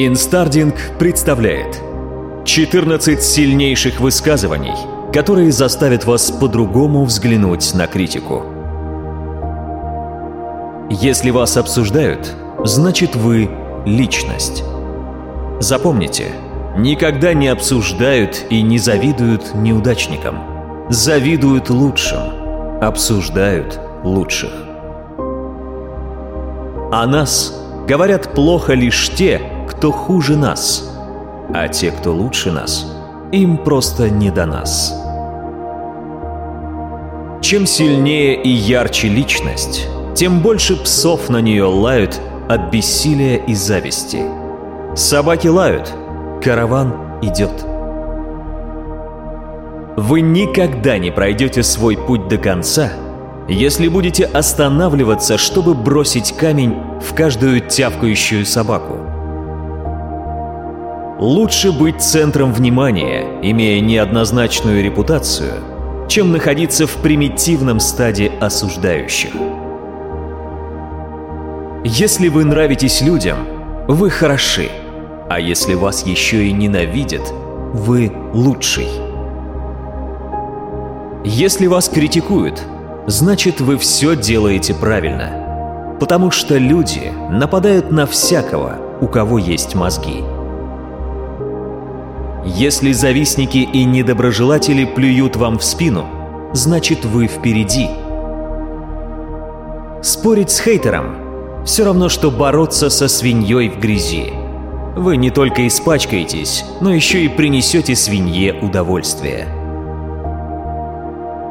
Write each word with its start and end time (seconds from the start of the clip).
Инстардинг 0.00 0.76
представляет 1.00 1.82
14 2.44 3.20
сильнейших 3.20 3.98
высказываний, 3.98 4.76
которые 5.12 5.50
заставят 5.50 6.04
вас 6.04 6.30
по-другому 6.30 7.04
взглянуть 7.04 7.74
на 7.74 7.88
критику. 7.88 8.44
Если 10.88 11.30
вас 11.30 11.56
обсуждают, 11.56 12.32
значит 12.62 13.16
вы 13.16 13.50
личность. 13.86 14.62
Запомните, 15.58 16.26
никогда 16.76 17.34
не 17.34 17.48
обсуждают 17.48 18.46
и 18.50 18.62
не 18.62 18.78
завидуют 18.78 19.52
неудачникам. 19.56 20.86
Завидуют 20.90 21.70
лучшим, 21.70 22.20
обсуждают 22.80 23.80
лучших. 24.04 24.52
О 26.92 27.04
нас 27.04 27.52
говорят 27.88 28.32
плохо 28.32 28.74
лишь 28.74 29.10
те, 29.10 29.57
кто 29.68 29.92
хуже 29.92 30.36
нас, 30.36 30.90
а 31.54 31.68
те, 31.68 31.90
кто 31.90 32.12
лучше 32.12 32.50
нас, 32.50 32.86
им 33.32 33.58
просто 33.58 34.10
не 34.10 34.30
до 34.30 34.46
нас. 34.46 34.94
Чем 37.42 37.66
сильнее 37.66 38.42
и 38.42 38.48
ярче 38.48 39.08
личность, 39.08 39.86
тем 40.14 40.40
больше 40.40 40.76
псов 40.76 41.28
на 41.28 41.40
нее 41.40 41.64
лают 41.64 42.20
от 42.48 42.70
бессилия 42.70 43.36
и 43.36 43.54
зависти. 43.54 44.22
Собаки 44.96 45.46
лают, 45.46 45.92
караван 46.42 46.94
идет. 47.22 47.64
Вы 49.96 50.20
никогда 50.22 50.98
не 50.98 51.10
пройдете 51.10 51.62
свой 51.62 51.96
путь 51.96 52.28
до 52.28 52.38
конца, 52.38 52.90
если 53.48 53.88
будете 53.88 54.24
останавливаться, 54.24 55.38
чтобы 55.38 55.74
бросить 55.74 56.32
камень 56.36 56.74
в 57.00 57.14
каждую 57.14 57.60
тявкающую 57.60 58.44
собаку. 58.44 59.07
Лучше 61.18 61.72
быть 61.72 62.00
центром 62.00 62.52
внимания, 62.52 63.26
имея 63.42 63.80
неоднозначную 63.80 64.84
репутацию, 64.84 65.52
чем 66.08 66.30
находиться 66.30 66.86
в 66.86 66.94
примитивном 67.02 67.80
стаде 67.80 68.30
осуждающих. 68.40 69.32
Если 71.84 72.28
вы 72.28 72.44
нравитесь 72.44 73.00
людям, 73.00 73.38
вы 73.88 74.10
хороши, 74.10 74.68
а 75.28 75.40
если 75.40 75.74
вас 75.74 76.06
еще 76.06 76.46
и 76.46 76.52
ненавидят, 76.52 77.32
вы 77.72 78.12
лучший. 78.32 78.88
Если 81.24 81.66
вас 81.66 81.88
критикуют, 81.88 82.62
значит 83.08 83.60
вы 83.60 83.76
все 83.76 84.14
делаете 84.14 84.72
правильно, 84.72 85.96
потому 85.98 86.30
что 86.30 86.58
люди 86.58 87.12
нападают 87.28 87.90
на 87.90 88.06
всякого, 88.06 88.76
у 89.00 89.08
кого 89.08 89.38
есть 89.38 89.74
мозги. 89.74 90.22
Если 92.56 92.92
завистники 92.92 93.58
и 93.58 93.84
недоброжелатели 93.84 94.86
плюют 94.86 95.36
вам 95.36 95.58
в 95.58 95.64
спину, 95.64 96.06
значит 96.54 97.04
вы 97.04 97.26
впереди. 97.26 97.88
Спорить 100.02 100.50
с 100.50 100.58
хейтером– 100.58 101.16
все 101.66 101.84
равно, 101.84 102.08
что 102.08 102.30
бороться 102.30 102.88
со 102.88 103.06
свиньей 103.06 103.68
в 103.68 103.78
грязи. 103.78 104.32
Вы 104.96 105.18
не 105.18 105.30
только 105.30 105.66
испачкаетесь, 105.66 106.64
но 106.80 106.90
еще 106.90 107.22
и 107.22 107.28
принесете 107.28 107.94
свинье 107.94 108.54
удовольствие. 108.54 109.46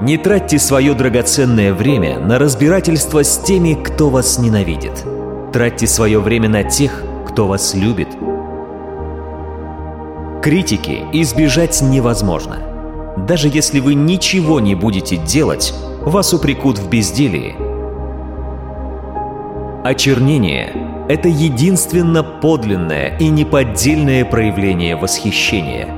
Не 0.00 0.16
тратьте 0.16 0.58
свое 0.58 0.94
драгоценное 0.94 1.74
время 1.74 2.18
на 2.20 2.38
разбирательство 2.38 3.22
с 3.22 3.36
теми, 3.36 3.74
кто 3.74 4.08
вас 4.08 4.38
ненавидит. 4.38 5.04
Тратьте 5.52 5.86
свое 5.86 6.20
время 6.20 6.48
на 6.48 6.64
тех, 6.64 7.02
кто 7.28 7.46
вас 7.46 7.74
любит– 7.74 8.08
Критики 10.46 11.02
избежать 11.12 11.82
невозможно. 11.82 12.58
Даже 13.16 13.48
если 13.48 13.80
вы 13.80 13.94
ничего 13.94 14.60
не 14.60 14.76
будете 14.76 15.16
делать, 15.16 15.74
вас 16.02 16.32
упрекут 16.32 16.78
в 16.78 16.88
безделии. 16.88 17.56
Очернение— 19.82 20.72
это 21.08 21.26
единственно 21.26 22.22
подлинное 22.22 23.18
и 23.18 23.28
неподдельное 23.28 24.24
проявление 24.24 24.94
восхищения. 24.94 25.88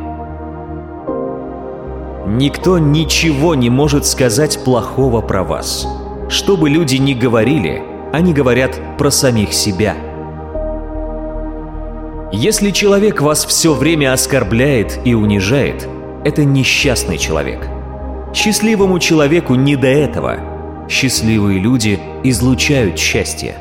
Никто 2.27 2.79
ничего 2.79 3.55
не 3.55 3.69
может 3.69 4.07
сказать 4.07 4.65
плохого 4.65 5.21
про 5.21 5.45
вас. 5.45 5.87
Что 6.31 6.57
бы 6.57 6.71
люди 6.71 6.97
ни 6.97 7.13
говорили, 7.13 7.83
они 8.15 8.33
говорят 8.33 8.81
про 8.97 9.11
самих 9.11 9.53
себя— 9.53 9.95
если 12.33 12.73
человек 12.73 13.23
вас 13.23 13.47
все 13.47 13.73
время 13.73 14.13
оскорбляет 14.13 15.01
и 15.07 15.15
унижает, 15.15 15.89
это 16.25 16.45
несчастный 16.45 17.17
человек. 17.17 17.67
Счастливому 18.35 18.99
человеку 18.99 19.55
не 19.55 19.77
до 19.77 19.87
этого. 19.87 20.87
Счастливые 20.91 21.59
люди 21.59 21.99
излучают 22.25 22.99
счастье. 22.99 23.57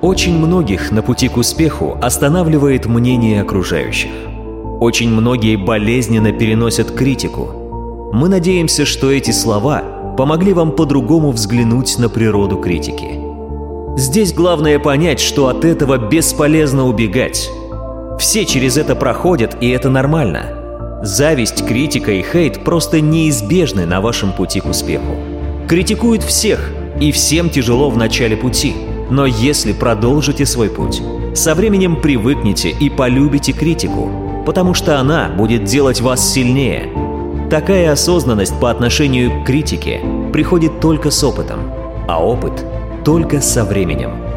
Очень 0.00 0.38
многих 0.38 0.92
на 0.92 1.02
пути 1.02 1.28
к 1.28 1.36
успеху 1.36 1.98
останавливает 2.00 2.86
мнение 2.86 3.42
окружающих. 3.42 4.12
Очень 4.80 5.10
многие 5.10 5.56
болезненно 5.56 6.30
переносят 6.30 6.92
критику. 6.92 8.10
Мы 8.12 8.28
надеемся, 8.28 8.86
что 8.86 9.10
эти 9.10 9.32
слова 9.32 10.14
помогли 10.16 10.52
вам 10.52 10.70
по-другому 10.72 11.32
взглянуть 11.32 11.98
на 11.98 12.08
природу 12.08 12.58
критики– 12.58 13.20
Здесь 13.96 14.32
главное 14.32 14.78
понять, 14.78 15.20
что 15.20 15.48
от 15.48 15.64
этого 15.64 15.98
бесполезно 15.98 16.86
убегать. 16.86 17.50
Все 18.18 18.44
через 18.44 18.76
это 18.76 18.94
проходят, 18.94 19.56
и 19.60 19.68
это 19.68 19.90
нормально. 19.90 21.00
Зависть, 21.02 21.66
критика 21.66 22.12
и 22.12 22.22
хейт 22.22 22.62
просто 22.62 23.00
неизбежны 23.00 23.86
на 23.86 24.00
вашем 24.00 24.32
пути 24.32 24.60
к 24.60 24.66
успеху. 24.66 25.16
Критикуют 25.68 26.22
всех, 26.22 26.70
и 27.00 27.10
всем 27.10 27.50
тяжело 27.50 27.90
в 27.90 27.96
начале 27.96 28.36
пути. 28.36 28.74
Но 29.10 29.26
если 29.26 29.72
продолжите 29.72 30.46
свой 30.46 30.68
путь, 30.68 31.02
со 31.34 31.54
временем 31.54 32.00
привыкнете 32.00 32.70
и 32.70 32.90
полюбите 32.90 33.52
критику, 33.52 34.08
потому 34.46 34.72
что 34.74 35.00
она 35.00 35.30
будет 35.30 35.64
делать 35.64 36.00
вас 36.00 36.32
сильнее. 36.32 36.88
Такая 37.50 37.90
осознанность 37.90 38.58
по 38.60 38.70
отношению 38.70 39.42
к 39.42 39.46
критике 39.46 40.00
приходит 40.32 40.78
только 40.80 41.10
с 41.10 41.24
опытом, 41.24 41.72
а 42.06 42.24
опыт 42.24 42.64
только 43.04 43.40
со 43.40 43.64
временем. 43.64 44.29